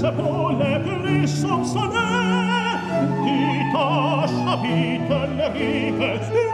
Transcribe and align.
sepole 0.00 0.80
glissant 0.84 1.62
soleil, 1.64 2.78
qui 3.22 3.40
tâche 3.72 4.38
habite 4.52 5.12
les 5.54 6.49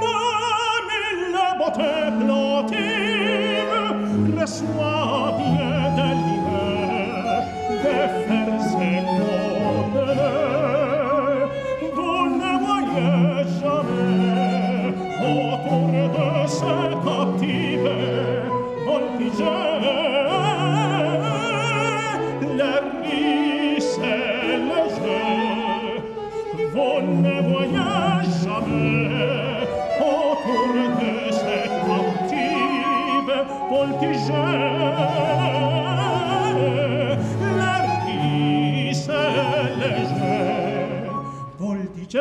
dice 41.96 42.20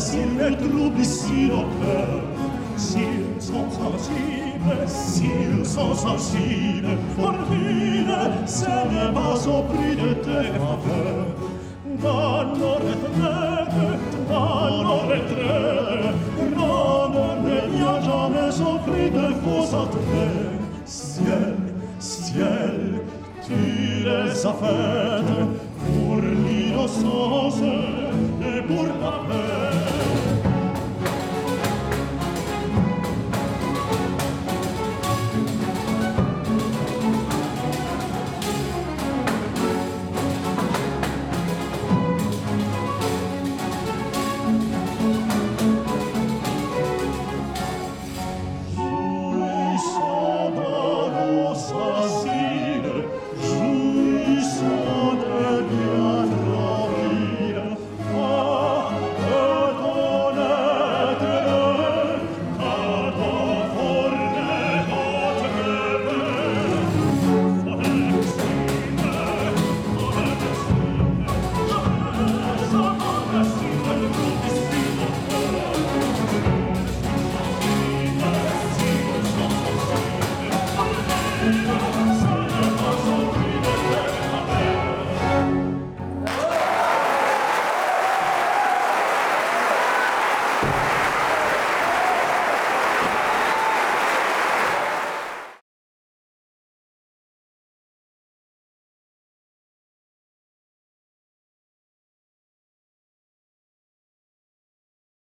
sin 0.00 0.36
ne 0.36 0.56
trubi 0.56 1.04
si 1.04 1.50
per 1.78 2.22
si 2.76 3.06
son 3.38 3.66
sensibile 3.70 4.88
si 4.88 5.30
son 5.64 5.94
sensibile 5.94 6.96
fortune 7.16 8.46
se 8.46 8.76
ne 8.92 9.10
va 9.12 9.36
sopri 9.36 9.94
de 10.00 10.14
te 10.24 10.40
ma 10.58 10.74
per 10.84 11.26
danno 12.02 12.72
retrete 12.86 13.88
danno 14.28 14.96
retrete 15.10 16.14
non 16.56 17.12
ne 17.44 17.60
mia 17.72 17.94
jamais 18.00 18.50
sopri 18.56 19.10
de 19.10 19.28
vos 19.44 19.74
atre 19.82 20.26
ciel 20.86 21.56
ciel 21.98 23.02
tu 23.44 23.60
les 24.08 24.46
affaires 24.46 25.46
pour 25.84 26.16
l'innocence 26.44 27.62
purpura 28.58 29.22
me 29.28 30.29